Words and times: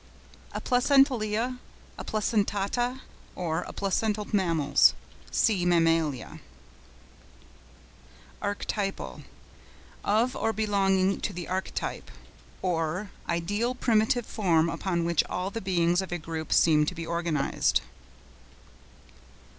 APLACENTALIA, 0.55 1.59
APLACENTATA 1.99 3.01
or 3.35 3.61
Aplacental 3.67 4.25
Mammals.—See 4.35 5.63
mammalia. 5.63 6.39
ARCHETYPAL.—Of 8.41 10.35
or 10.35 10.53
belonging 10.53 11.21
to 11.21 11.31
the 11.33 11.47
Archetype, 11.47 12.09
or 12.63 13.11
ideal 13.29 13.75
primitive 13.75 14.25
form 14.25 14.69
upon 14.69 15.05
which 15.05 15.23
all 15.25 15.51
the 15.51 15.61
beings 15.61 16.01
of 16.01 16.11
a 16.11 16.17
group 16.17 16.51
seem 16.51 16.83
to 16.87 16.95
be 16.95 17.05
organised. 17.05 17.83